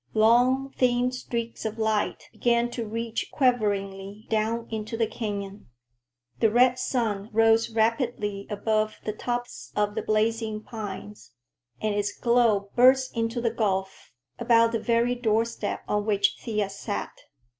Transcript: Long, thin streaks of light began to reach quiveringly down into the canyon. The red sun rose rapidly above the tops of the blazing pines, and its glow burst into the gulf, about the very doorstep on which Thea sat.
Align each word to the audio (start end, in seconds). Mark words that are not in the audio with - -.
Long, 0.15 0.73
thin 0.79 1.11
streaks 1.11 1.63
of 1.63 1.77
light 1.77 2.23
began 2.31 2.71
to 2.71 2.87
reach 2.87 3.29
quiveringly 3.31 4.25
down 4.31 4.65
into 4.71 4.97
the 4.97 5.05
canyon. 5.05 5.67
The 6.39 6.49
red 6.49 6.79
sun 6.79 7.29
rose 7.31 7.69
rapidly 7.69 8.47
above 8.49 8.95
the 9.05 9.13
tops 9.13 9.71
of 9.75 9.93
the 9.93 10.01
blazing 10.01 10.63
pines, 10.63 11.33
and 11.79 11.93
its 11.93 12.17
glow 12.17 12.71
burst 12.75 13.15
into 13.15 13.39
the 13.41 13.53
gulf, 13.53 14.11
about 14.39 14.71
the 14.71 14.79
very 14.79 15.13
doorstep 15.13 15.83
on 15.87 16.07
which 16.07 16.35
Thea 16.41 16.71
sat. 16.71 17.11